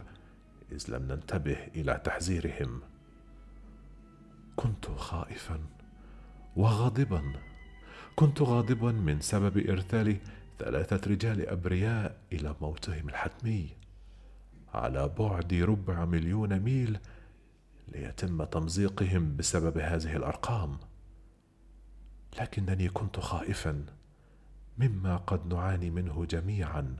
إذ 0.72 0.84
لم 0.88 1.02
ننتبه 1.02 1.56
إلى 1.76 2.00
تحذيرهم. 2.04 2.80
كنت 4.56 4.86
خائفا 4.86 5.60
وغاضبا. 6.56 7.22
كنت 8.16 8.42
غاضبا 8.42 8.92
من 8.92 9.20
سبب 9.20 9.70
إرسال 9.70 10.16
ثلاثة 10.58 11.10
رجال 11.10 11.48
أبرياء 11.48 12.18
إلى 12.32 12.54
موتهم 12.60 13.08
الحتمي. 13.08 13.68
على 14.74 15.08
بعد 15.18 15.54
ربع 15.54 16.04
مليون 16.04 16.58
ميل 16.58 16.98
ليتم 17.88 18.44
تمزيقهم 18.44 19.36
بسبب 19.36 19.78
هذه 19.78 20.16
الأرقام. 20.16 20.78
لكنني 22.40 22.88
كنت 22.88 23.20
خائفا 23.20 23.86
مما 24.78 25.16
قد 25.16 25.54
نعاني 25.54 25.90
منه 25.90 26.24
جميعا 26.24 26.96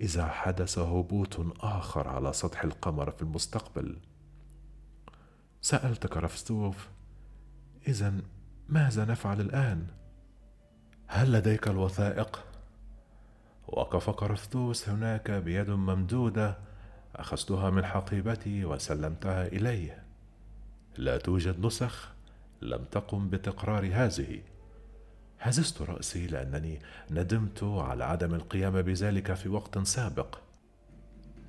إذا 0.00 0.26
حدث 0.26 0.78
هبوط 0.78 1.64
آخر 1.64 2.08
على 2.08 2.32
سطح 2.32 2.64
القمر 2.64 3.10
في 3.10 3.22
المستقبل 3.22 3.98
سألت 5.60 6.06
كرفستوف 6.06 6.88
إذا 7.88 8.14
ماذا 8.68 9.04
نفعل 9.04 9.40
الآن؟ 9.40 9.86
هل 11.06 11.32
لديك 11.32 11.68
الوثائق؟ 11.68 12.44
وقف 13.68 14.10
كرفتوس 14.10 14.88
هناك 14.88 15.30
بيد 15.30 15.70
ممدودة 15.70 16.58
أخذتها 17.16 17.70
من 17.70 17.84
حقيبتي 17.84 18.64
وسلمتها 18.64 19.46
إليه 19.46 20.04
لا 20.96 21.18
توجد 21.18 21.66
نسخ 21.66 22.15
لم 22.62 22.84
تقم 22.84 23.28
بتقرار 23.28 23.90
هذه. 23.92 24.40
هززت 25.40 25.82
رأسي 25.82 26.26
لأنني 26.26 26.78
ندمت 27.10 27.62
على 27.62 28.04
عدم 28.04 28.34
القيام 28.34 28.82
بذلك 28.82 29.34
في 29.34 29.48
وقت 29.48 29.78
سابق. 29.78 30.38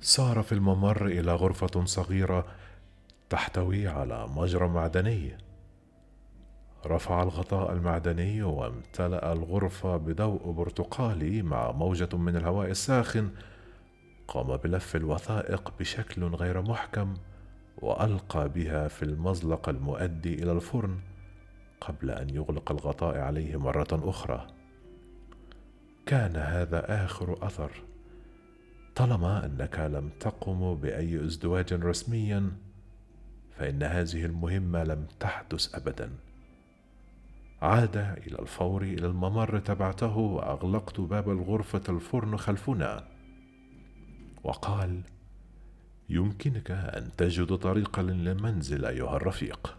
سار 0.00 0.42
في 0.42 0.52
الممر 0.52 1.06
إلى 1.06 1.34
غرفة 1.34 1.84
صغيرة 1.84 2.46
تحتوي 3.30 3.88
على 3.88 4.28
مجرى 4.28 4.68
معدني. 4.68 5.36
رفع 6.86 7.22
الغطاء 7.22 7.72
المعدني 7.72 8.42
وامتلأ 8.42 9.32
الغرفة 9.32 9.96
بضوء 9.96 10.52
برتقالي 10.52 11.42
مع 11.42 11.72
موجة 11.72 12.16
من 12.16 12.36
الهواء 12.36 12.70
الساخن. 12.70 13.30
قام 14.28 14.56
بلف 14.56 14.96
الوثائق 14.96 15.72
بشكل 15.78 16.24
غير 16.24 16.62
محكم. 16.62 17.14
وألقى 17.82 18.48
بها 18.48 18.88
في 18.88 19.02
المزلق 19.02 19.68
المؤدي 19.68 20.34
إلى 20.34 20.52
الفرن 20.52 20.98
قبل 21.80 22.10
أن 22.10 22.30
يغلق 22.30 22.72
الغطاء 22.72 23.18
عليه 23.18 23.56
مرة 23.56 23.88
أخرى. 23.92 24.46
كان 26.06 26.36
هذا 26.36 27.04
آخر 27.04 27.46
أثر 27.46 27.70
طالما 28.96 29.46
أنك 29.46 29.78
لم 29.78 30.10
تقم 30.20 30.74
بأي 30.74 31.24
ازدواج 31.24 31.72
رسمي 31.72 32.50
فإن 33.56 33.82
هذه 33.82 34.24
المهمة 34.24 34.84
لم 34.84 35.06
تحدث 35.20 35.74
ابدا. 35.74 36.10
عاد 37.62 37.96
إلى 37.96 38.38
الفور 38.38 38.82
إلى 38.82 39.06
الممر 39.06 39.58
تبعته 39.58 40.16
وأغلقت 40.16 41.00
باب 41.00 41.30
الغرفة 41.30 41.82
الفرن 41.88 42.36
خلفنا. 42.36 43.04
وقال 44.44 45.02
يمكنك 46.08 46.70
أن 46.70 47.10
تجد 47.16 47.56
طريقا 47.56 48.02
للمنزل 48.02 48.84
أيها 48.84 49.16
الرفيق. 49.16 49.76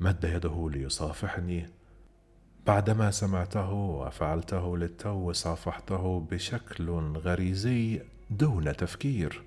مد 0.00 0.24
يده 0.24 0.70
ليصافحني. 0.72 1.68
بعدما 2.66 3.10
سمعته 3.10 3.72
وفعلته 3.72 4.76
للتو 4.76 5.32
صافحته 5.32 6.26
بشكل 6.30 6.90
غريزي 7.16 8.02
دون 8.30 8.76
تفكير. 8.76 9.42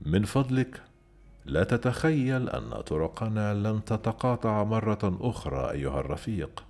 من 0.00 0.24
فضلك 0.24 0.82
لا 1.44 1.64
تتخيل 1.64 2.48
أن 2.48 2.80
طرقنا 2.80 3.54
لن 3.54 3.84
تتقاطع 3.84 4.64
مرة 4.64 5.18
أخرى 5.20 5.70
أيها 5.70 6.00
الرفيق. 6.00 6.64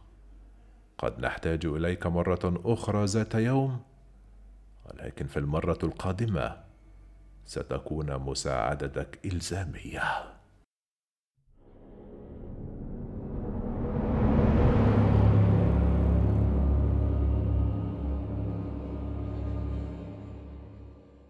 قد 0.99 1.21
نحتاج 1.21 1.67
إليك 1.67 2.07
مرة 2.07 2.61
أخرى 2.65 3.05
ذات 3.05 3.35
يوم 3.35 3.81
ولكن 4.87 5.27
في 5.27 5.39
المرة 5.39 5.79
القادمة 5.83 6.65
ستكون 7.45 8.17
مساعدتك 8.17 9.19
إلزامية. 9.25 10.34